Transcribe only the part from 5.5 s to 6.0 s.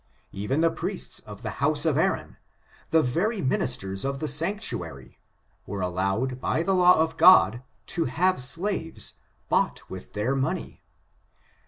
^were